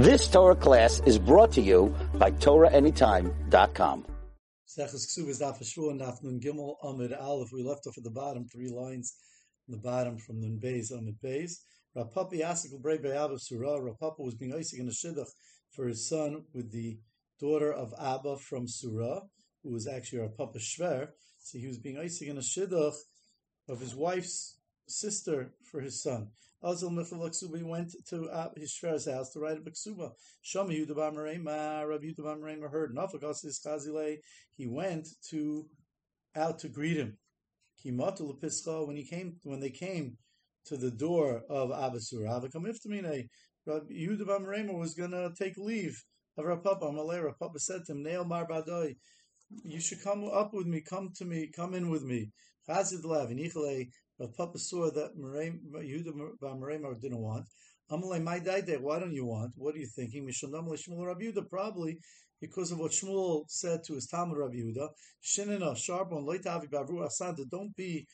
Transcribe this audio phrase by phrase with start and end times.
[0.00, 4.06] This Torah class is brought to you by TorahAnytime.com.
[7.52, 9.14] We left off at the bottom, three lines
[9.68, 11.52] on the bottom from Nun Beis Amid Beis.
[11.94, 13.76] Rapapi Asik Brei Be'av Surah.
[13.76, 15.28] Rav Papa was being Isaac in a shidduch
[15.70, 16.98] for his son with the
[17.38, 19.20] daughter of Abba from Surah,
[19.62, 21.08] who was actually Rav Papa Shver.
[21.40, 22.96] So he was being Isaac in a shidduch
[23.68, 24.56] of his wife's
[24.88, 26.30] sister for his son.
[26.62, 30.10] Azal Michal Ksuba went to uh, his Shver's house to write a Ksuba.
[30.42, 34.18] Shama Yudabam Rema, Rabbi Yudabam Rema heard Nafakas is Chazile.
[34.56, 35.66] He went to
[36.36, 37.16] out to greet him.
[37.82, 40.18] Kimatu Lepischa when he came when they came
[40.66, 42.28] to the door of Abasur.
[42.28, 43.28] Avakamiftamine.
[43.66, 45.96] Rabbi Yudabam Rema was gonna take leave
[46.36, 46.84] of Rav Papa.
[46.84, 48.96] Amalei Rav Papa said to him, Nail Marbadoi,
[49.64, 52.30] you should come up with me, come to me, come in with me.
[52.68, 53.30] Chazid Lev,
[54.20, 57.46] but Papa saw that Yehuda Maremar didn't want.
[57.90, 59.52] Amalei, my daide, why don't you want?
[59.56, 60.26] What are you thinking?
[60.26, 61.98] Mishanam Shmuel Rabbi Yehuda, probably
[62.38, 64.90] because of what Shmuel said to his Talmud Rabbi Yehuda.
[65.24, 68.06] Shinina, Sharbon, Loitavi Bavru Asanda, don't be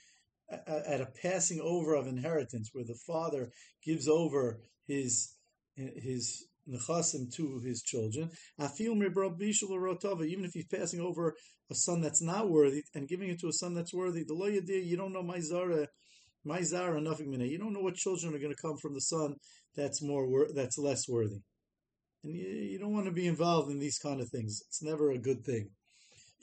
[0.48, 3.50] at a passing over of inheritance where the father
[3.84, 5.34] gives over his
[5.75, 8.30] his nechasim to his children.
[8.78, 11.34] Even if he's passing over
[11.70, 14.97] a son that's not worthy and giving it to a son that's worthy, the you
[14.97, 15.89] don't know my zara,
[16.47, 19.34] my zara nothing You don't know what children are going to come from the son
[19.75, 21.41] that's more that's less worthy,
[22.25, 24.62] and you, you don't want to be involved in these kind of things.
[24.69, 25.70] It's never a good thing.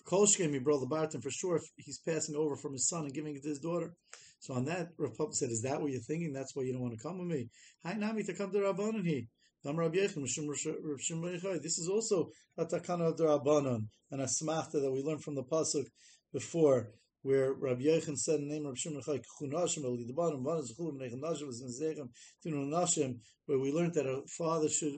[0.06, 3.44] Kolshkem, brother Barton, for sure, if he's passing over from his son and giving it
[3.44, 3.94] to his daughter.
[4.40, 6.34] So on that, Rav said, "Is that what you're thinking?
[6.34, 7.48] That's why you don't want to come with me."
[7.86, 9.24] Hi, Nami to come to Rabbanon here.
[9.66, 15.86] This is also a takana derabanan and a smachta that we learned from the pasuk
[16.34, 16.92] before,
[17.24, 21.50] where Rabbi Yechon said the name of Shimon Chai Chunashim Elidabanim Banim Zechulim Nechem Nashim
[21.50, 22.10] Zinzechem
[22.46, 24.96] Tinu Nashim, where we learned that a father should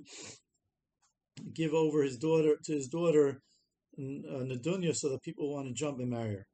[1.54, 3.42] give over his daughter to his daughter
[3.98, 6.48] uh, Nadunya so that people want to jump and marry her.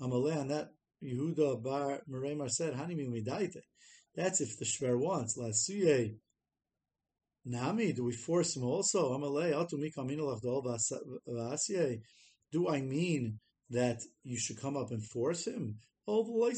[0.00, 0.70] Amaleh, and that
[1.04, 3.60] Yehuda Bar Meremar said, Hanimi Midaite.
[4.14, 5.36] That's if the Shver wants.
[5.36, 6.16] La Suye
[7.44, 9.18] Nami, do we force him also?
[12.52, 13.38] Do I mean
[13.70, 15.78] that you should come up and force him?
[16.06, 16.50] Oh,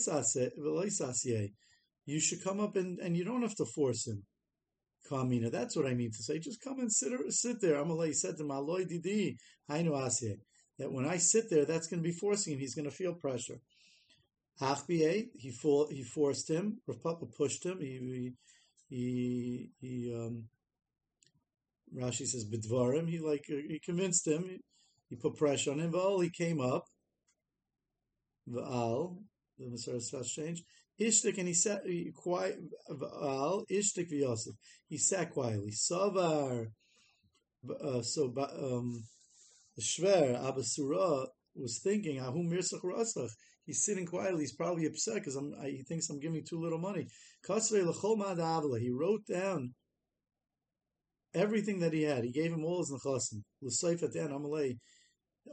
[2.04, 4.24] you should come up and, and you don't have to force him.
[5.10, 6.38] Kamina, that's what I mean to say.
[6.38, 7.74] Just come and sit sit there.
[7.74, 9.36] Amalei said to Maloi Didi,
[9.68, 9.96] I know
[10.78, 12.60] that when I sit there, that's going to be forcing him.
[12.60, 13.58] He's going to feel pressure.
[14.60, 16.78] Achbiye, he for, he forced him.
[16.86, 17.78] Rav Papa pushed him.
[17.80, 18.32] He
[18.88, 20.44] he he, um,
[21.96, 23.08] Rashi says bidvarim.
[23.08, 24.44] He like he convinced him.
[24.44, 24.60] He,
[25.08, 25.92] he put pressure on him.
[25.92, 26.84] V'al he came up.
[28.48, 29.16] V'al
[29.58, 30.64] the Masorah changed.
[31.00, 31.82] Ishtik and he sat
[32.14, 32.58] quiet.
[32.90, 34.54] V'al ishtik v'yosef.
[34.88, 35.72] He sat quietly.
[35.72, 36.66] Savar.
[37.68, 39.04] Uh, so um,
[39.76, 43.30] the Shver Abasura was thinking, Ahum mirsach rasach.
[43.64, 44.40] He's sitting quietly.
[44.40, 47.06] He's probably upset because I, he thinks I'm giving too little money.
[47.46, 49.74] He wrote down
[51.34, 52.24] everything that he had.
[52.24, 53.42] He gave him all his nechasim.
[53.62, 54.78] L'seif at the Amalei,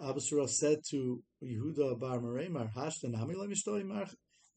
[0.01, 4.07] Abasura said to Yehuda Bar Maremar, Hashtan Amilei Mar,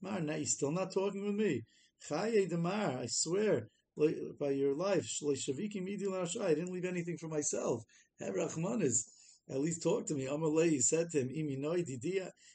[0.00, 1.62] Mar, now he's still not talking with me.
[2.09, 7.82] Chaye Demar, I swear by your life, Shaviki I didn't leave anything for myself.
[8.20, 9.04] Have Rachmanis.
[9.50, 10.26] At least talk to me.
[10.26, 11.28] Amalei said to him,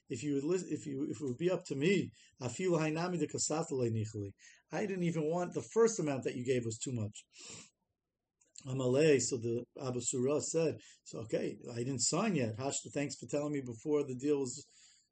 [0.09, 2.11] If you would if you if it would be up to me,
[2.41, 2.47] I
[4.85, 7.25] didn't even want the first amount that you gave was too much.
[8.67, 12.57] Amalei, so the Abu Surah said, so okay, I didn't sign yet.
[12.57, 14.67] Hashta, thanks for telling me before the deal was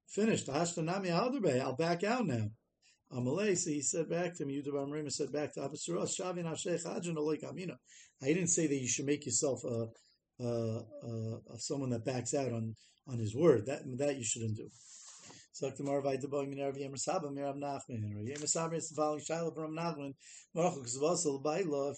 [0.10, 0.48] finished.
[0.48, 2.48] Hashta Nami Alderbe, I'll back out now.
[3.14, 6.44] Amalei, so he said back to him, Yudav Amrima said back to Abu Surah, Shavin
[6.46, 7.78] Hashech Hajjan Amina.
[8.22, 9.88] I didn't say that you should make yourself a,
[10.44, 12.76] a, a, a, someone that backs out on,
[13.08, 13.66] on his word.
[13.68, 14.70] That that you shouldn't do.
[15.54, 15.68] So.
[15.68, 15.80] If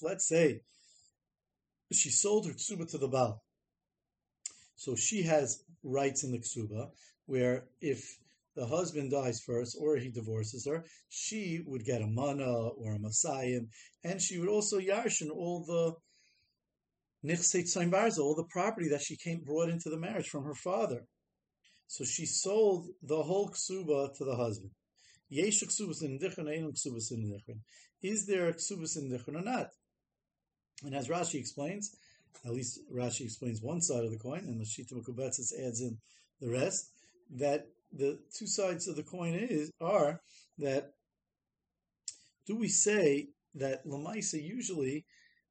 [0.03, 0.59] let's say
[1.91, 3.41] she sold her ksuba to the Baal.
[4.75, 6.89] So she has rights in the ksuba,
[7.25, 8.17] where if
[8.55, 12.99] the husband dies first or he divorces her, she would get a mana or a
[12.99, 13.67] masayim,
[14.03, 15.93] and she would also yarshin all the
[17.27, 21.05] nichseit all the property that she came brought into the marriage from her father.
[21.87, 24.71] So she sold the whole ksuba to the husband.
[25.29, 25.61] Is
[28.25, 29.67] there a ksubas in or not?
[30.83, 31.95] And as Rashi explains,
[32.45, 35.97] at least Rashi explains one side of the coin, and the Shita Makubetzis adds in
[36.39, 36.91] the rest,
[37.35, 40.21] that the two sides of the coin is are
[40.59, 40.93] that
[42.45, 45.05] do we say that Lamaisa usually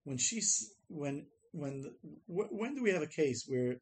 [0.05, 1.85] when she's when when
[2.27, 3.77] when do we have a case where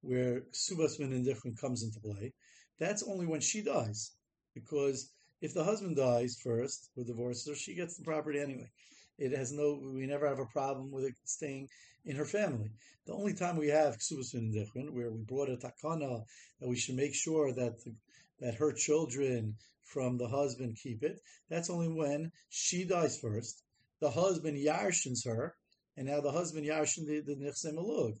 [0.00, 2.32] where subas min indifferent comes into play?
[2.78, 4.12] That's only when she dies,
[4.54, 5.10] because
[5.40, 8.70] if the husband dies first or divorces her, she gets the property anyway.
[9.18, 11.68] It has no, we never have a problem with it staying
[12.04, 12.70] in her family.
[13.06, 16.22] The only time we have ksubas indifferent, where we brought a takana
[16.60, 17.94] that we should make sure that the,
[18.40, 23.62] that her children from the husband keep it, that's only when she dies first.
[24.00, 25.56] The husband yarshins her,
[25.96, 28.14] and now the husband yarshin the, the malug,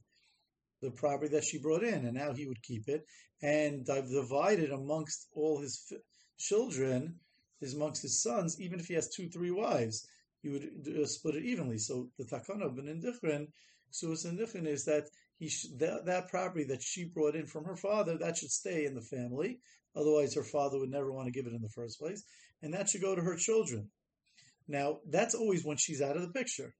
[0.82, 3.04] the property that she brought in, and now he would keep it
[3.42, 5.92] and divide it amongst all his
[6.38, 7.20] children,
[7.60, 10.08] is amongst his sons, even if he has two, three wives,
[10.42, 11.78] he would uh, split it evenly.
[11.78, 13.48] So the takana of ben indichrin,
[13.90, 15.04] suas indichrin is that
[15.38, 18.84] he sh- that, that property that she brought in from her father that should stay
[18.84, 19.60] in the family.
[19.96, 22.22] Otherwise, her father would never want to give it in the first place,
[22.62, 23.90] and that should go to her children.
[24.68, 26.74] Now, that's always when she's out of the picture,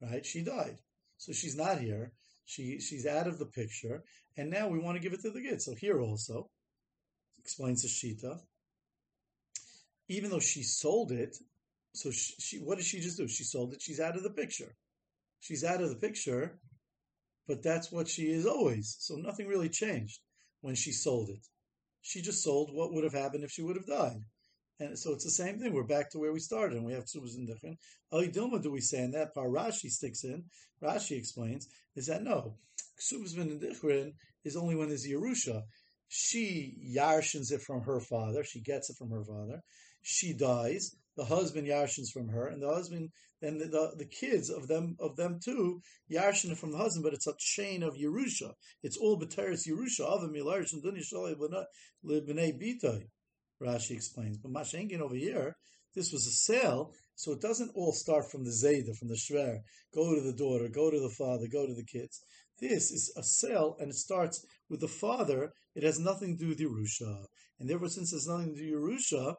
[0.00, 0.24] right?
[0.24, 0.78] She died,
[1.16, 2.12] so she's not here.
[2.44, 4.04] She she's out of the picture,
[4.36, 5.64] and now we want to give it to the kids.
[5.64, 6.50] So here also
[7.38, 8.38] explains the shita
[10.08, 11.36] even though she sold it,
[11.96, 13.26] so she, she, what did she just do?
[13.26, 13.80] She sold it.
[13.80, 14.74] She's out of the picture.
[15.40, 16.58] She's out of the picture,
[17.48, 18.96] but that's what she is always.
[19.00, 20.20] So nothing really changed
[20.60, 21.46] when she sold it.
[22.02, 24.20] She just sold what would have happened if she would have died.
[24.78, 25.72] And so it's the same thing.
[25.72, 27.78] We're back to where we started, and we have ksubas and different.
[28.12, 29.50] Dilma do we say in that part?
[29.50, 30.44] Rashi sticks in.
[30.82, 31.66] Rashi explains
[31.96, 32.56] is that no,
[33.00, 34.12] ksubas and
[34.44, 35.62] is only when there's Yerusha.
[36.08, 38.44] She yarshins it from her father.
[38.44, 39.62] She gets it from her father
[40.06, 43.10] she dies, the husband yarshins from her, and the husband
[43.40, 47.12] then the, the, the, kids of them of them too yarshin from the husband, but
[47.12, 48.52] it's a chain of Yerusha.
[48.82, 50.06] It's all B'teres Yerusha.
[52.02, 53.02] And.
[53.62, 54.38] Rashi explains.
[54.38, 55.56] But Mashenkin over here,
[55.94, 59.60] this was a sale, so it doesn't all start from the Zayda, from the Shver.
[59.94, 62.22] Go to the daughter, go to the father, go to the kids.
[62.58, 65.52] This is a sale, and it starts with the father.
[65.74, 67.26] It has nothing to do with Yerusha.
[67.58, 69.34] And therefore, since there's nothing to do with Yerusha,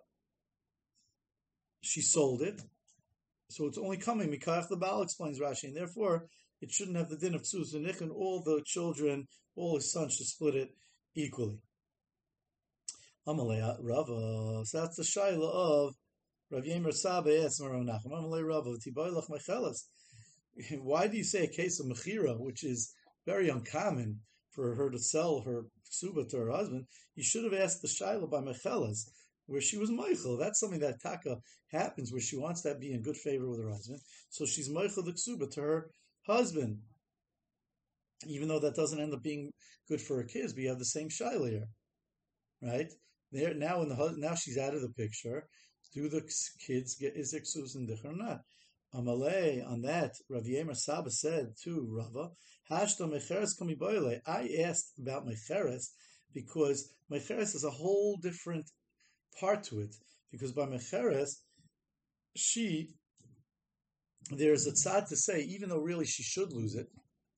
[1.88, 2.62] she sold it.
[3.50, 6.28] So it's only coming Mikach the Baal explains Rashi, and therefore
[6.62, 10.28] it shouldn't have the din of Tzuz and all the children, all his sons should
[10.28, 10.70] split it
[11.16, 11.60] equally.
[13.28, 14.66] Amalei Rava.
[14.66, 15.96] So that's the shaila of
[16.52, 18.12] Rav Yemer Sabe Es Nachum.
[18.12, 19.84] Amalei Rava Tiboylach Mechelas.
[20.82, 22.94] Why do you say a case of Mechira, which is
[23.26, 24.20] very uncommon
[24.52, 26.86] for her to sell her suba to her husband?
[27.16, 29.10] You should have asked the shaila by Mechelas
[29.48, 30.38] where she was Michael.
[30.38, 31.38] That's something that Taka
[31.72, 34.00] happens where she wants to be in good favor with her husband.
[34.30, 35.90] So she's Michael the Ksuba to her
[36.28, 36.80] husband.
[38.26, 39.52] Even though that doesn't end up being
[39.88, 41.68] good for her kids, but you have the same Shaila here.
[42.62, 42.92] Right?
[43.32, 45.48] There now in the now she's out of the picture.
[45.94, 46.22] Do the
[46.66, 48.42] kids get is it and or not?
[48.94, 52.32] Amalei on that, Rav Yemer Saba said to Rava,
[52.72, 55.92] Hashto Mecheres I asked about Mecheres
[56.34, 58.66] because Mecheres is a whole different
[59.40, 59.96] part to it
[60.32, 61.42] because by Mecheres,
[62.36, 62.90] she
[64.30, 66.88] there's a tzad to say, even though really she should lose it,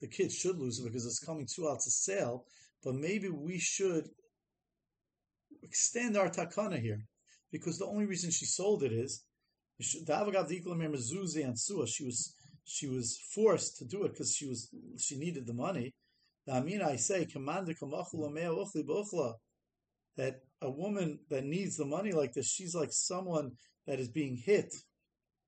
[0.01, 2.45] the kids should lose it because it's coming too out to sale,
[2.83, 4.09] but maybe we should
[5.61, 7.05] extend our takana here
[7.51, 9.23] because the only reason she sold it is
[10.05, 11.87] the and sua.
[11.87, 12.33] she was
[12.65, 15.93] she was forced to do it because she was she needed the money.
[16.51, 17.27] I mean, I say,
[20.17, 23.51] that a woman that needs the money like this, she's like someone
[23.87, 24.73] that is being hit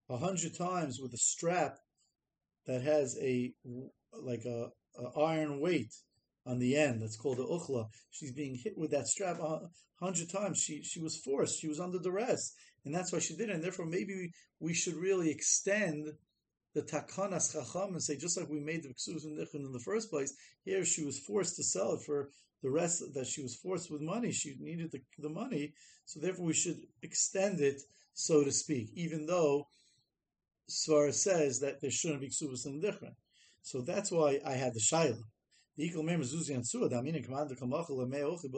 [0.09, 1.77] a hundred times with a strap
[2.65, 3.53] that has a
[4.13, 4.67] like a,
[4.99, 5.93] a, iron weight
[6.45, 7.01] on the end.
[7.01, 7.85] That's called the ukhla.
[8.11, 9.59] She's being hit with that strap a
[9.99, 10.59] hundred times.
[10.59, 11.59] She she was forced.
[11.59, 12.53] She was under duress,
[12.85, 13.55] and that's why she did it.
[13.55, 16.07] And therefore, maybe we, we should really extend
[16.73, 20.09] the takanas chacham and say just like we made the ksus and in the first
[20.09, 20.33] place.
[20.63, 22.29] Here, she was forced to sell it for
[22.63, 25.73] the rest that she was forced with money, she needed the, the money,
[26.05, 27.81] so therefore we should extend it,
[28.13, 29.67] so to speak, even though
[30.69, 33.15] Svara says that there shouldn't be ksubas and dichran.
[33.63, 35.21] So that's why I had the shaila.
[35.77, 36.97] The equal member zuzi and suad.
[36.97, 38.51] I mean, commander kamachal lemeochi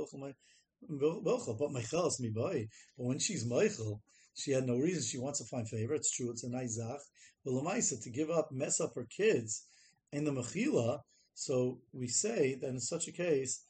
[1.58, 2.68] but Michael's mi boy.
[2.98, 4.02] But when she's Michael,
[4.36, 5.04] she had no reason.
[5.04, 5.94] She wants to find favor.
[5.94, 6.32] It's true.
[6.32, 7.00] It's a nice zach.
[7.44, 9.66] But Lamaisa to give up, mess up her kids,
[10.12, 11.00] and the mechila.
[11.34, 13.64] So we say that in such a case,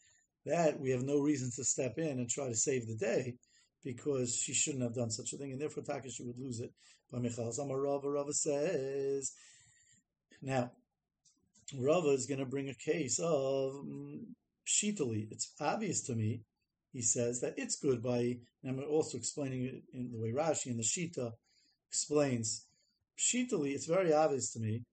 [0.46, 3.36] that we have no reason to step in and try to save the day
[3.84, 6.72] because she shouldn't have done such a thing, and therefore Takashi would lose it
[7.12, 7.51] by Michal.
[7.51, 9.34] Rava, Rava says,
[10.41, 10.72] now,
[11.77, 14.36] Rava is going to bring a case of um,
[14.67, 15.27] Shitali.
[15.32, 16.41] It's obvious to me,
[16.93, 20.67] he says, that it's good by, and I'm also explaining it in the way Rashi
[20.67, 21.31] and the Shita
[21.89, 22.67] explains.
[23.17, 24.83] Shitali, it's very obvious to me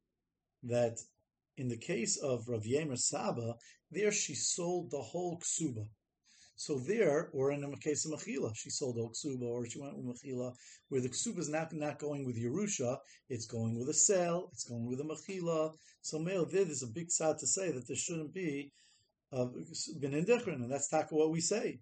[0.65, 0.99] that
[1.61, 3.55] In the case of Rav Yemer Saba,
[3.91, 5.87] there she sold the whole ksuba.
[6.57, 9.95] So there, or in the case of Mechila, she sold the ksuba, or she went
[9.99, 10.55] with Mechila,
[10.89, 12.97] where the ksuba is not, not going with Yerusha,
[13.29, 15.75] it's going with a sale, it's going with a Mechila.
[16.01, 18.73] So male, there, there's a big sad to say that there shouldn't be
[19.33, 19.47] uh,
[20.01, 21.79] bin and that's taka what we say,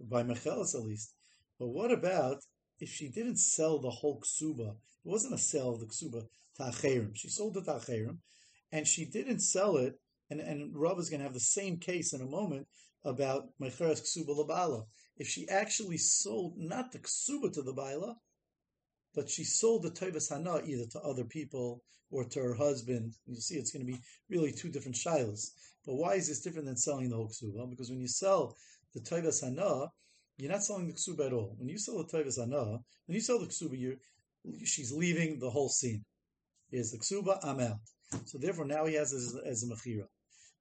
[0.00, 1.14] by Mechelis at least.
[1.58, 2.38] But what about
[2.80, 4.70] if she didn't sell the whole ksuba?
[4.70, 8.18] It wasn't a sale of the ksuba to She sold it to
[8.72, 9.94] and she didn't sell it,
[10.30, 12.66] and, and Rav is going to have the same case in a moment,
[13.04, 14.86] about Mecheres Ksuba Labala.
[15.16, 18.16] If she actually sold not the Ksuba to the Baila,
[19.14, 23.40] but she sold the Toivas Hana either to other people or to her husband, you'll
[23.40, 23.98] see it's going to be
[24.28, 25.50] really two different shilas.
[25.86, 27.68] But why is this different than selling the whole Ksuba?
[27.70, 28.56] Because when you sell
[28.94, 29.86] the Toivas Hana,
[30.36, 31.54] you're not selling the Ksuba at all.
[31.58, 33.96] When you sell the Toivas Hana, when you sell the Ksuba, you're,
[34.64, 36.04] she's leaving the whole scene.
[36.70, 37.78] Here's the Ksuba, I'm out.
[38.26, 40.06] So therefore now he has as, as a Mechira.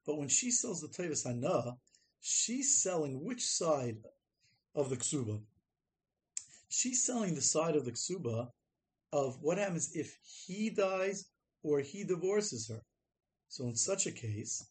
[0.06, 1.74] But when she sells the Toivas Hana,
[2.22, 3.98] she's selling which side
[4.76, 5.40] of the ksuba?
[6.70, 8.48] She's selling the side of the ksuba
[9.12, 11.26] of what happens if he dies
[11.62, 12.82] or he divorces her.
[13.48, 14.66] So in such a case,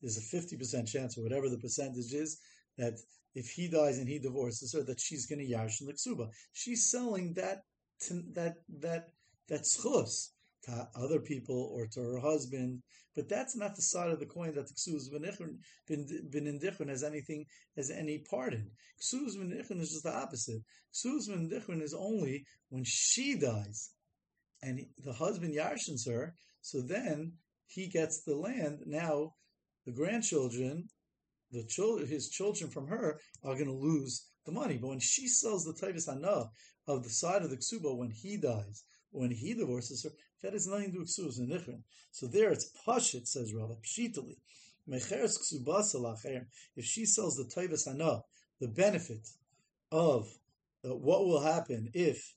[0.00, 2.38] there's a 50% chance, or whatever the percentage is,
[2.78, 2.94] that
[3.34, 6.28] if he dies and he divorces her, that she's going to yarshin the ksuba.
[6.52, 7.62] She's selling that
[8.34, 9.08] that that
[9.48, 10.30] that schus
[10.64, 12.82] to other people or to her husband.
[13.14, 15.08] But that's not the side of the coin that the Ksuz
[15.86, 18.68] bin Indichron has anything, has any part in.
[19.00, 20.62] Indichron is just the opposite.
[21.06, 23.90] Indichron is only when she dies
[24.62, 27.32] and the husband yarshins her, so then
[27.66, 28.80] he gets the land.
[28.86, 29.34] Now
[29.84, 30.88] the grandchildren,
[31.54, 34.76] the children, his children from her are going to lose the money.
[34.76, 36.50] But when she sells the Tavis Hana
[36.86, 40.10] of the side of the Ksuba when he dies, when he divorces her,
[40.42, 41.82] that has nothing to do with ksubas and nichrin.
[42.10, 44.36] So there it's pashit, says Rava, pshitali.
[44.86, 48.22] If she sells the taivas hana,
[48.60, 49.26] the benefit
[49.90, 50.28] of
[50.84, 52.34] uh, what will happen if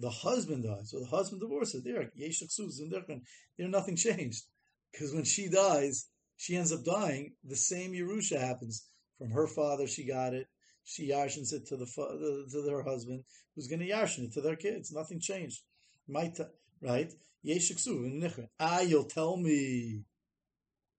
[0.00, 3.22] the husband dies or the husband divorces, nichrin,
[3.56, 4.44] there nothing changed.
[4.90, 6.06] Because when she dies,
[6.38, 8.86] she ends up dying, the same Yerusha happens.
[9.18, 10.46] From her father, she got it.
[10.84, 14.56] She yarshins it to the to their husband, who's going to yarshin it to their
[14.56, 14.90] kids.
[14.90, 15.60] Nothing changed.
[16.08, 16.32] My
[16.80, 17.12] right?
[17.44, 18.48] Yeshiksu.
[18.58, 20.04] Ah, you'll tell me,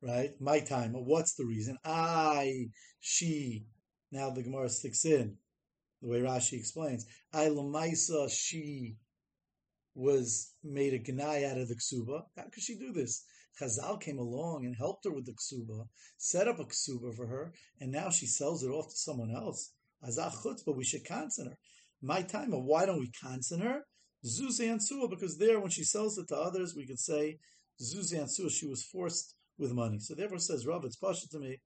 [0.02, 0.32] right?
[0.40, 0.92] My time.
[0.94, 1.78] What's the reason?
[1.84, 2.68] I,
[3.00, 3.66] she.
[4.12, 5.38] Now the Gemara sticks in
[6.02, 7.06] the way Rashi explains.
[7.34, 8.98] I lamaisa she
[9.96, 12.24] was made a gnai out of the ksuba.
[12.38, 13.26] How could she do this?
[13.60, 15.88] Chazal came along and helped her with the ksuba,
[16.18, 19.74] set up a ksuba for her, and now she sells it off to someone else.
[20.08, 21.58] Azach chutzpah, we should consider her.
[22.02, 23.82] My time, why don't we consider her?
[24.26, 27.40] Zuzi and Sua, because there, when she sells it to others, we could say
[27.82, 30.00] Zuzi and Sua, she was forced with money.
[30.00, 31.60] So therefore says Rav, it's pasha to me.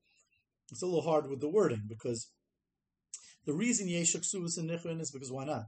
[0.71, 2.31] It's a little hard with the wording because
[3.45, 5.65] the reason Yeshak Suvas and Nichrin is because why not?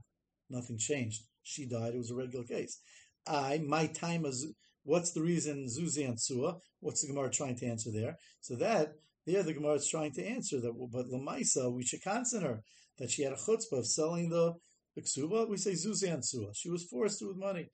[0.48, 1.22] Nothing changed.
[1.42, 1.94] She died.
[1.94, 2.80] It was a regular case.
[3.26, 4.46] I, my time is,
[4.86, 6.54] what's the reason Zuzi and Sua?
[6.80, 8.16] What's the Gemara trying to answer there?
[8.40, 8.92] So that,
[9.26, 12.62] there the Gemara is trying to answer that, but Lamaisa, we should consider
[12.98, 14.54] that she had a chutzpah of selling the
[14.96, 16.52] the ksuba, we say zuzan sua.
[16.54, 17.66] She was forced to with money.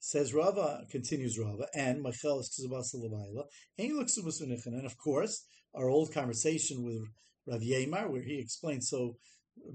[0.00, 3.46] Says Rava, continues Rava, and Michael is ksuba
[4.66, 7.02] And of course, our old conversation with
[7.46, 9.16] Rav Yemar, where he explained so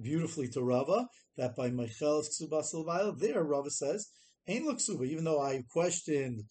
[0.01, 4.09] beautifully to Rava that by Michael ksuba there Rava says,
[4.47, 6.43] Ain ksuba, even though I questioned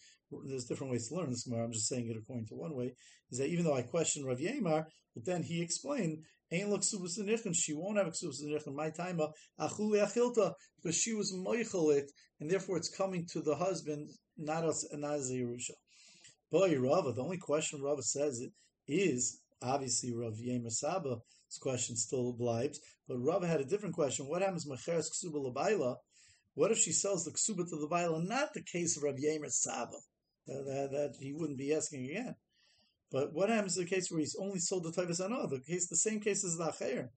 [0.47, 1.65] there's different ways to learn this Gemara.
[1.65, 2.95] I'm just saying it according to one way.
[3.31, 7.19] Is that even though I questioned Rav Yemar, but then he explained Ein l'ksubas
[7.57, 9.19] she won't have a ksubas my time
[9.59, 12.07] achuli achilta because she was moichelit
[12.39, 15.73] and therefore it's coming to the husband not as not as a Yerusha.
[16.53, 18.47] Boy, Rava, the only question Rava says
[18.87, 22.79] is obviously Rav Yemer Saba's question still blibes,
[23.09, 24.29] but Rava had a different question.
[24.29, 25.97] What happens mecheres ksuba labaila?
[26.55, 28.23] What if she sells the ksuba to the baila?
[28.23, 29.97] Not the case of Rav Yemer Saba.
[30.47, 32.37] That, that, he wouldn't be asking again.
[33.11, 35.49] But what happens in the case where he's only sold the Taivas Anah?
[35.49, 37.09] The case, the same case as the Acher.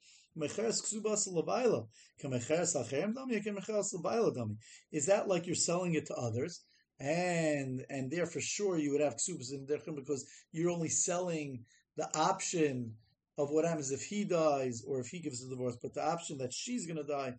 [4.91, 6.61] Is that like you're selling it to others?
[6.99, 11.63] And and there for sure you would have ksubas in derchem because you're only selling
[11.97, 12.93] the option
[13.37, 16.37] of what happens if he dies or if he gives a divorce, but the option
[16.37, 17.33] that she's going to die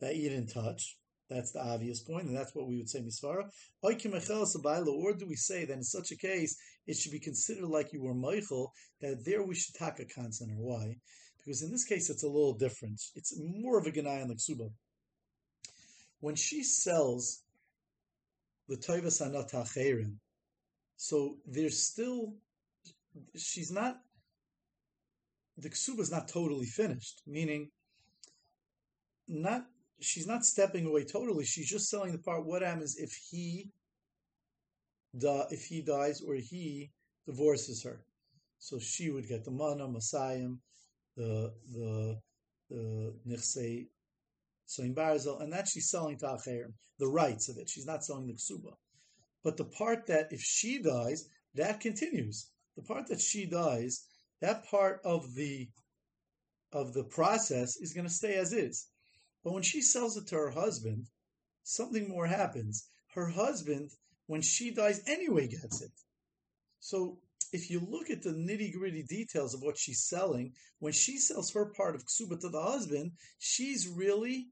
[0.00, 0.96] that you didn't touch.
[1.28, 3.50] That's the obvious point, and that's what we would say misvara.
[3.82, 3.92] Or
[5.12, 6.56] do we say that in such a case
[6.86, 10.60] it should be considered like you were Michael, that there we should take a consonant?
[10.60, 10.96] Why?
[11.38, 13.00] Because in this case it's a little different.
[13.16, 14.70] It's more of a ganai on the ksuba.
[16.20, 17.42] When she sells
[18.68, 20.18] the toivas anatacherim
[20.96, 22.34] So there's still,
[23.36, 23.96] she's not,
[25.58, 27.70] the ksuba is not totally finished, meaning
[29.28, 29.66] not,
[30.00, 31.44] she's not stepping away totally.
[31.44, 32.44] She's just selling the part.
[32.44, 33.70] What happens if he,
[35.14, 36.90] if he dies or he
[37.26, 38.00] divorces her?
[38.58, 40.58] So she would get the mana, masayim,
[41.16, 42.20] the the
[42.70, 43.86] the nichsei
[44.66, 47.68] soin barzel, and that she's selling to acherim, the rights of it.
[47.68, 48.74] She's not selling the ksuba.
[49.44, 52.50] But the part that if she dies, that continues.
[52.76, 54.04] The part that she dies,
[54.40, 55.68] that part of the
[56.72, 58.88] of the process is going to stay as is.
[59.46, 61.06] But when she sells it to her husband,
[61.62, 62.88] something more happens.
[63.14, 63.92] Her husband,
[64.26, 65.92] when she dies, anyway gets it.
[66.80, 67.20] So
[67.52, 71.52] if you look at the nitty gritty details of what she's selling, when she sells
[71.52, 74.48] her part of ksuba to the husband, she's really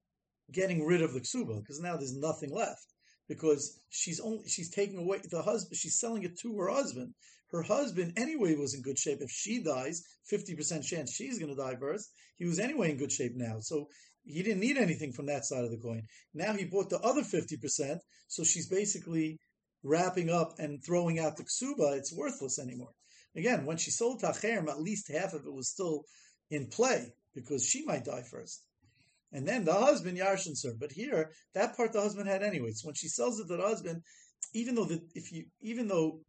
[0.52, 2.86] getting rid of the ksuba because now there's nothing left.
[3.26, 7.14] Because she's only she's taking away the husband she's selling it to her husband.
[7.50, 9.18] Her husband anyway was in good shape.
[9.22, 12.12] If she dies 50% chance she's going to die first.
[12.36, 13.58] He was anyway in good shape now.
[13.58, 13.88] So
[14.24, 16.02] he didn't need anything from that side of the coin
[16.32, 19.38] now he bought the other 50% so she's basically
[19.82, 22.92] wrapping up and throwing out the ksuba it's worthless anymore
[23.36, 26.04] again when she sold tacherim at least half of it was still
[26.50, 28.62] in play because she might die first
[29.34, 30.74] and then the husband yarshin her.
[30.78, 32.70] But here, that part the husband had anyway.
[32.70, 34.02] So when she sells it to the husband,
[34.54, 36.20] even though the, if you even though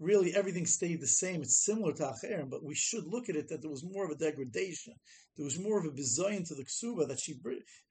[0.00, 3.48] really everything stayed the same, it's similar to acherim, but we should look at it
[3.48, 4.94] that there was more of a degradation.
[5.36, 7.38] There was more of a bizayin to the ksuba that she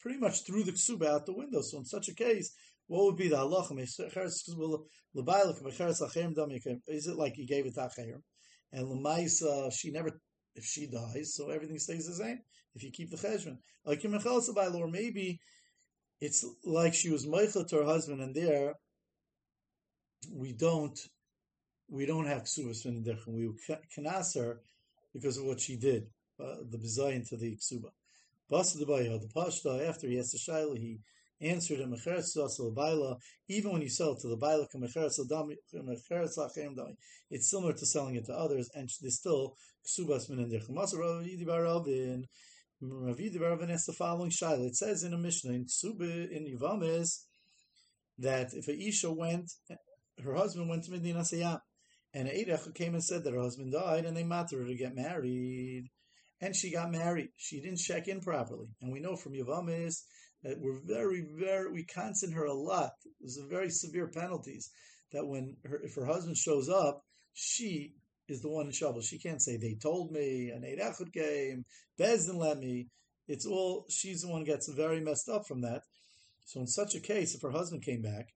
[0.01, 1.61] pretty much threw the ksuba out the window.
[1.61, 2.51] So in such a case,
[2.87, 3.79] what would be the halacha?
[6.87, 8.23] Is it like he gave it to acherim?
[8.71, 10.19] And lemaisa, she never
[10.55, 12.39] if she dies, so everything stays the same.
[12.75, 15.39] If you keep the cheshvan, like or maybe
[16.21, 18.73] it's like she was meichel to her husband, and there
[20.31, 20.99] we don't
[21.89, 23.49] we don't have ksubas from the We
[23.95, 24.61] canas her
[25.13, 26.07] because of what she did,
[26.39, 27.89] uh, the bizayin to the ksuba.
[28.51, 30.99] Basa the the pashta after he asked the shaila, he
[31.41, 31.95] answered him,
[33.47, 34.67] even when you sell it to the baila,
[37.31, 42.27] it's similar to selling it to others, and there's still ksubas min and
[42.81, 44.67] Ravidi Baravin asks the following shaila.
[44.67, 47.25] It says in a Mishnah in Ksuba in Yivamis
[48.17, 49.51] that if a Isha went,
[50.23, 51.59] her husband went to Medina Sayyam,
[52.13, 54.95] and Eidach came and said that her husband died, and they matter her to get
[54.95, 55.85] married,
[56.41, 57.29] and she got married.
[57.37, 60.03] She didn't check in properly, and we know from Yivamis
[60.43, 62.91] that we're very, very, we constant her a lot.
[63.19, 64.69] There's very severe penalties
[65.11, 67.01] that when her, if her husband shows up,
[67.33, 67.93] she
[68.27, 69.01] is the one in trouble.
[69.01, 71.65] She can't say they told me an eight echad game,
[71.99, 72.87] Bezdin let me.
[73.27, 75.81] It's all she's the one gets very messed up from that.
[76.45, 78.29] So in such a case, if her husband came back,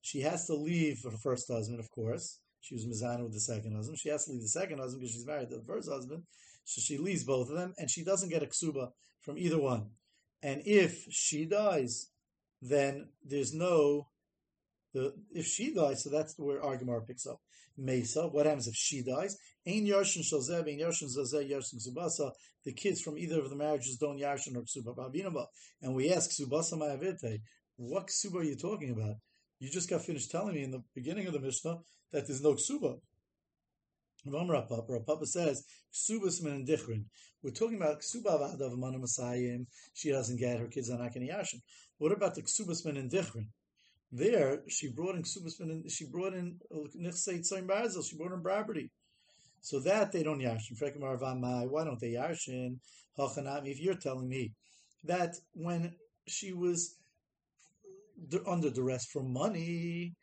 [0.00, 2.38] she has to leave her first husband, of course.
[2.60, 3.98] She was mizana with the second husband.
[3.98, 6.22] She has to leave the second husband because she's married to the first husband.
[6.64, 8.90] So she leaves both of them, and she doesn't get a ksuba
[9.20, 9.90] from either one.
[10.42, 12.10] And if she dies,
[12.60, 14.08] then there's no
[14.92, 17.40] the if she dies, so that's where Argamar picks up.
[17.76, 19.36] Mesa, what happens if she dies?
[19.66, 22.30] Ein Yarshin Shalzeb, Ein Yarshin Zazeh, Yarshin Subasa.
[22.64, 25.46] The kids from either of the marriages don't Yarshin or Ksuba Babinaba.
[25.82, 27.40] And we ask Subasa Ma'avite,
[27.76, 29.16] what Ksuba are you talking about?
[29.58, 31.78] You just got finished telling me in the beginning of the Mishnah
[32.12, 32.98] that there's no Ksuba.
[35.06, 35.64] Papa says,
[35.94, 37.04] Ksubas min dichrin.
[37.42, 39.66] We're talking about Ksuba Vadav Mana Masayim.
[39.94, 41.12] She doesn't get her kids are not.
[41.98, 43.46] What about the Ksubas min dichrin?
[44.12, 45.84] There, she brought in Ksubas men.
[45.88, 46.58] she brought in
[46.96, 48.90] Nichseit Tzayin Barzel, she brought in property.
[49.60, 51.70] So that they don't Yashin.
[51.70, 52.78] Why don't they Yashin?
[53.18, 54.52] If you're telling me
[55.04, 55.96] that when
[56.28, 56.96] she was
[58.46, 60.14] under duress for money,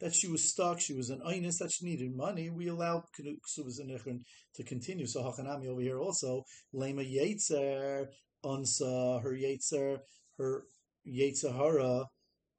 [0.00, 3.78] that she was stuck, she was an einus, that she needed money, we allowed Ksubas
[3.78, 5.06] and to continue.
[5.06, 6.42] So Hachanami over here also,
[6.74, 8.06] Lema Yetzer,
[8.44, 9.98] Unsa, her Yetzer,
[10.38, 10.64] her
[11.06, 12.06] Yetzahara,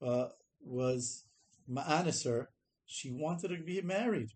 [0.02, 0.28] uh,
[0.62, 1.26] was
[1.70, 2.46] Ma'aniser,
[2.86, 4.30] she wanted to be married.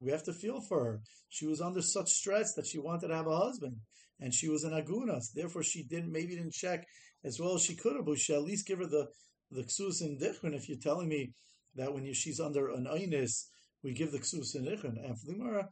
[0.00, 1.00] We have to feel for her.
[1.28, 3.76] She was under such stress that she wanted to have a husband,
[4.20, 5.32] and she was an agunas.
[5.34, 6.86] Therefore, she didn't maybe didn't check
[7.24, 8.06] as well as she could have.
[8.06, 9.08] But she at least give her the
[9.50, 10.54] the ksus and dichrin.
[10.54, 11.32] If you're telling me
[11.74, 13.46] that when she's under an einis,
[13.82, 15.68] we give the ksus and dichrin, and for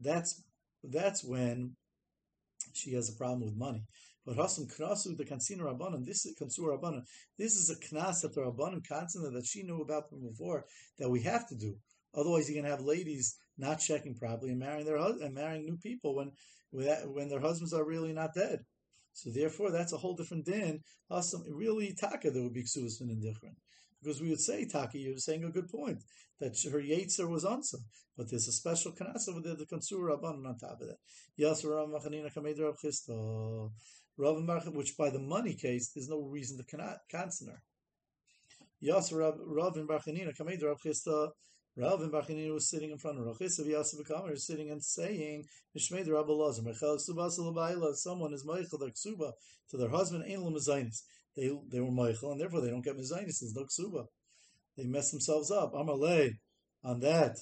[0.00, 0.42] that's
[0.84, 1.76] that's when
[2.72, 3.84] she has a problem with money.
[4.24, 7.02] But Hasam Knasu the Kansina Rabbanan, this is Kansur Rabbanan.
[7.38, 10.64] This is a Knas that the Rabbanan Kansina that she knew about from before
[10.98, 11.76] that we have to do.
[12.14, 15.76] Otherwise, you're going to have ladies not checking properly and marrying their and marrying new
[15.76, 16.30] people when
[16.70, 18.60] when their husbands are really not dead.
[19.12, 20.80] So therefore, that's a whole different din.
[21.48, 23.56] Really taka there would be ksuas and different.
[24.02, 26.02] Because we would say, Taki, you're saying a good point,
[26.40, 27.78] that her Yetzer was answer,
[28.16, 30.98] but there's a special Kanasa with the, Kansur Rabban on top of that.
[31.38, 33.70] Yasser Rav Machanina Kamed Rav Chisda.
[34.18, 37.62] Rav which by the money case, there's no reason to her.
[38.82, 41.30] Yasser Rav Machanina Kamed Rav Chisda.
[41.74, 45.44] Rav and Bachinina was sitting in front of Rachis of Yasser Bekamer, sitting and saying,
[45.76, 49.32] Mishmei Rabbi Lazar, Mechel someone is Meichel their Ksuba
[49.70, 51.00] to their husband, Ein Lamazainis.
[51.34, 54.04] They they were Meichel, and therefore they don't get Mazainis, there's no Ksuba.
[54.76, 55.72] They mess themselves up.
[55.72, 56.32] Amalei,
[56.84, 57.38] on that.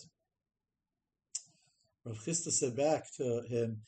[2.04, 3.82] Rav Chisda said back to him,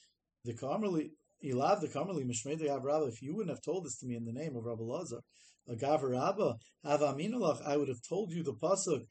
[0.44, 1.10] the Kamerli,
[1.44, 4.24] Ilav the Kamerli, Mishmei the Rabbi, if you wouldn't have told this to me in
[4.24, 5.20] the name of Rabbi Lazar,
[5.68, 9.06] Agav Rabba, Hava Aminalach, I would have told you the Pasuk,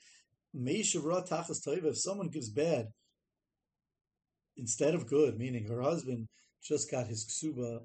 [0.54, 2.88] if someone gives bad
[4.58, 6.28] instead of good, meaning her husband
[6.64, 7.80] just got his ksuba,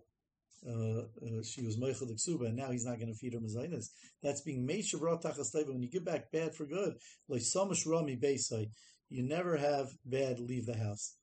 [0.68, 3.86] uh, uh, she was meichel ksuba, and now he's not going to feed her mezainis.
[4.22, 6.94] That's being meishav tachas When you give back bad for good,
[7.28, 8.70] like samash rami beisai,
[9.08, 11.16] you never have bad leave the house.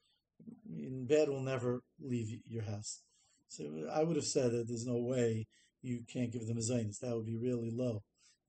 [0.66, 3.02] Bad will never leave your house.
[3.50, 5.48] So I would have said that there's no way
[5.82, 7.00] you can't give them mezainis.
[7.00, 8.02] That would be really low.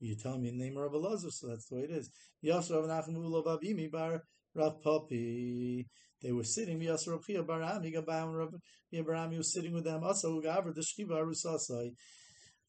[0.04, 2.10] You tell me the name of Rabbi Lazar, so that's the way it is.
[2.44, 4.20] Rav
[4.54, 5.86] Rav Papi.
[6.20, 6.78] They were sitting.
[6.78, 8.50] Yasser Rav Chia Bar Ami Gabam Rav
[8.92, 10.04] Barami was sitting with them.
[10.04, 11.92] Also Gaver the Shkiva Arusasai.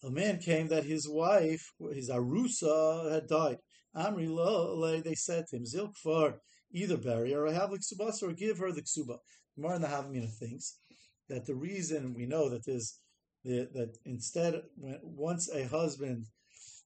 [0.06, 3.58] A man came that his wife, his Arusa, had died.
[3.94, 6.36] Amri Lo, they said to him, Zilkfar,
[6.72, 9.18] either bury her or have the ksubas or give her the ksuba.
[9.58, 10.80] More in the Havamina thinks
[11.28, 12.98] that the reason we know that there's
[13.44, 16.28] that instead, when once a husband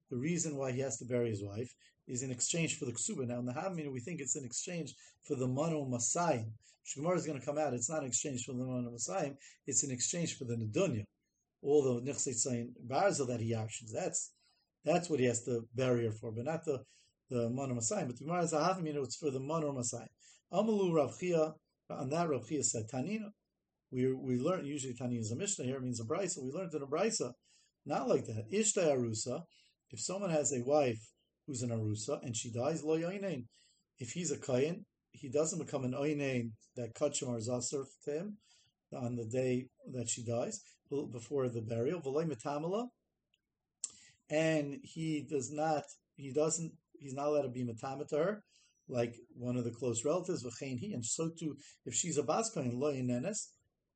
[0.10, 1.74] the reason why he has to bury his wife
[2.08, 3.28] is in exchange for the ksuba.
[3.28, 6.52] Now in the Havamina we think it's in exchange for the mano masayim.
[6.86, 7.74] Shemar is going to come out.
[7.74, 9.36] It's not in exchange for the mano masayim.
[9.68, 11.04] It's in exchange for the nedunya.
[11.62, 13.92] All the nichseit barza that he actions.
[13.94, 14.32] That's
[14.84, 16.84] that's what he has to bury her for, but not the
[17.30, 18.08] the mano masayim.
[18.08, 19.04] But the Gemara is Havamina.
[19.04, 20.08] It's for the mano masayim.
[20.52, 21.54] Amalu Rav Chia.
[21.92, 23.30] On that Rav Chia said Tanina.
[23.92, 25.66] We we learn usually Tanina is a Mishnah.
[25.66, 26.44] Here means a brisa.
[26.44, 27.34] We learned in a brisa.
[27.86, 28.50] Not like that.
[28.52, 29.44] Ishta Arusa.
[29.92, 31.00] If someone has a wife
[31.48, 33.46] who's an arusa and she dies, lo yoinain.
[33.98, 38.38] If he's a kayin, he doesn't become an oinain that kachim or to him
[38.94, 42.02] on the day that she dies before the burial.
[42.02, 42.88] metamala,
[44.30, 45.84] and he does not.
[46.16, 46.72] He doesn't.
[47.00, 48.44] He's not allowed to be matama to her,
[48.88, 50.44] like one of the close relatives.
[50.44, 52.94] V'chein he, and so too, if she's a baskayin lo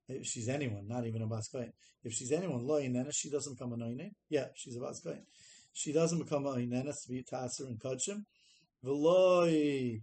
[0.10, 1.72] if she's anyone, not even a baskayin.
[2.04, 2.80] If she's anyone lo
[3.12, 4.12] she doesn't become an oinain.
[4.30, 5.24] Yeah, she's a baskayin
[5.74, 8.24] she doesn't become a hinenes to be taser and kachim.
[8.86, 10.02] V'loi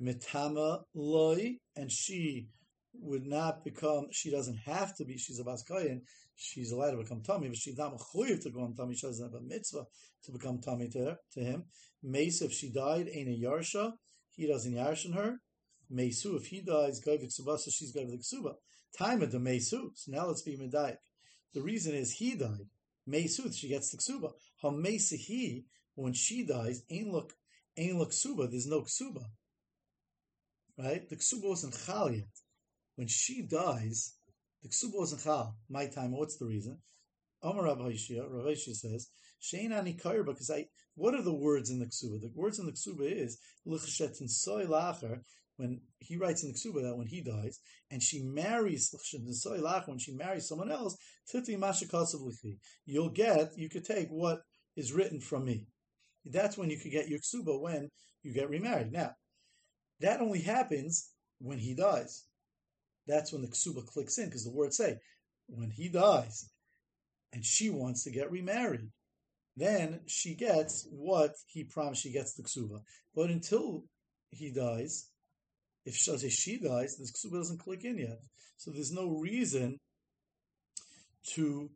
[0.00, 2.48] mitama loi, and she
[2.94, 4.06] would not become.
[4.10, 5.16] She doesn't have to be.
[5.16, 6.00] She's a baskayin.
[6.34, 8.94] She's allowed to become tummy, but she's not mechuyev to become tummy.
[8.94, 9.84] She doesn't have a mitzvah
[10.24, 11.64] to become tummy to to him.
[12.02, 13.92] Mace, if she died, ain't a yarsha.
[14.30, 15.38] He doesn't yarshin her.
[15.92, 18.54] Mesu, if he dies, gavik subasa, she's gavik suba.
[18.96, 19.90] Time of the mesu.
[19.94, 20.96] So now let's be medayik.
[21.52, 22.66] The reason is he died.
[23.08, 24.32] Meisuth, she gets the ksuba.
[24.62, 27.32] Hamesihi, when she dies, ain't look,
[27.76, 28.50] ain't look ksuba.
[28.50, 29.24] There's no ksuba,
[30.78, 31.08] right?
[31.08, 32.28] The ksuba wasn't chal yet.
[32.96, 34.14] When she dies,
[34.62, 35.56] the ksuba wasn't chal.
[35.68, 36.16] My time.
[36.16, 36.78] What's the reason?
[37.42, 39.08] Amar Rav Hashia, Rav says,
[39.42, 40.66] Shein ani because I.
[40.94, 42.20] What are the words in the ksuba?
[42.20, 45.24] The words in the ksuba is l'chshetin soy lacher
[45.56, 47.60] when he writes in the Ksuba that when he dies,
[47.90, 48.92] and she marries
[49.86, 50.96] when she marries someone else,
[52.86, 54.40] you'll get, you could take what
[54.76, 55.66] is written from me.
[56.24, 57.90] That's when you could get your Ksuba when
[58.22, 58.92] you get remarried.
[58.92, 59.12] Now,
[60.00, 62.24] that only happens when he dies.
[63.06, 64.96] That's when the Ksuba clicks in, because the words say,
[65.48, 66.48] when he dies,
[67.32, 68.90] and she wants to get remarried,
[69.56, 72.80] then she gets what he promised she gets the Ksuba.
[73.14, 73.84] But until
[74.30, 75.08] he dies,
[75.84, 78.18] if she says she dies, the ksuba doesn't click in yet.
[78.56, 79.78] So there's no reason
[81.34, 81.70] to,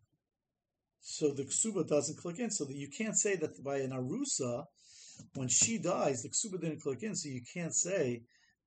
[1.00, 2.50] so the ksuba doesn't click in.
[2.50, 4.64] So that you can't say that by an arusa,
[5.34, 7.14] when she dies, the ksuba didn't click in.
[7.14, 8.22] So you can't say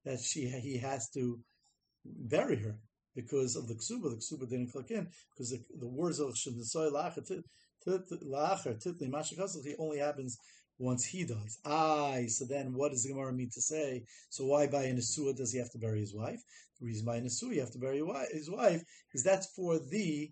[0.06, 1.40] that she he has to
[2.06, 2.78] bury her
[3.16, 4.10] because of the ksuba.
[4.12, 7.22] The ksuba didn't click in because the, the words of shemdesoy lacher
[7.86, 10.38] titli only happens
[10.80, 11.60] once he dies.
[11.66, 14.04] Aye, so then what does the Gemara mean to say?
[14.30, 16.40] So why by a Nesua does he have to bury his wife?
[16.80, 18.82] The reason by a Nesua you have to bury his wife
[19.14, 20.32] is that's for the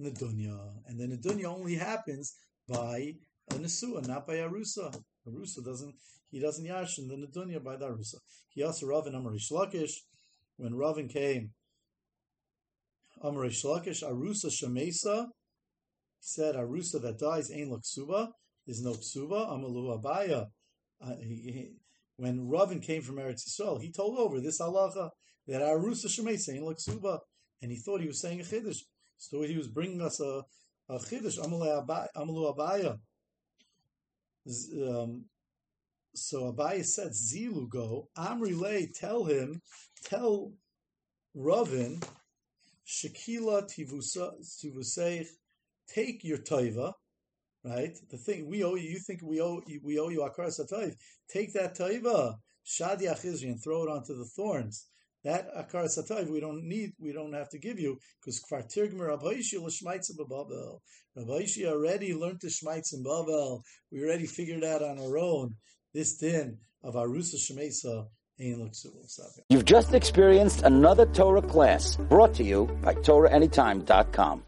[0.00, 0.58] Nadunya.
[0.86, 2.34] And the Nadunya only happens
[2.66, 3.12] by
[3.50, 5.02] a Nesua, not by Arusa.
[5.28, 5.94] Arusa doesn't,
[6.30, 8.16] he doesn't yashin the Nadunya by the Arusa.
[8.48, 9.92] He also Ravin Amarish Lakish,
[10.56, 11.50] when Ravin came,
[13.22, 18.28] Amarish Lakish, Arusa Shamesa, he said, Arusa that dies ain't Laksuba,
[18.66, 19.48] is no ksuba.
[19.50, 20.46] Amalu Abaye.
[21.00, 21.72] Uh, he, he,
[22.16, 25.10] when Ravin came from Eretz Yisrael, he told over this halacha
[25.48, 27.18] that Arusa Shemay saying ksuba,
[27.60, 28.78] and he thought he was saying a chiddush.
[29.18, 30.42] So he was bringing us a,
[30.88, 31.38] a chiddush.
[31.38, 32.98] Amalu Abaye.
[34.46, 35.24] Um,
[36.14, 39.62] so Abaye said, Zilu go, Amri lay, tell him,
[40.04, 40.52] tell
[41.34, 42.02] Ravin,
[42.86, 45.26] Shekila tivuseich,
[45.88, 46.92] take your toiva,
[47.64, 47.96] right?
[48.10, 50.94] The thing we owe you, you think we owe we owe you akar satayv.
[51.32, 54.86] Take that toiva, shadi achizri, and throw it onto the thorns.
[55.24, 59.08] That akar satayv we don't need, we don't have to give you because kvar tirgmer
[59.08, 60.80] Rabbi l'shmaitza b'Bavel.
[61.16, 63.62] Rabbi already learned to shmaitz in Bavel.
[63.90, 65.56] We already figured out on our own
[65.94, 68.06] this din of arusa shemesa
[69.48, 74.40] You've just experienced another Torah class brought to you by TorahAnytime.com.